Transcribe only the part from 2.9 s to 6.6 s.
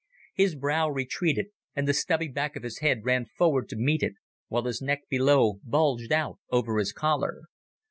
ran forward to meet it, while his neck below bulged out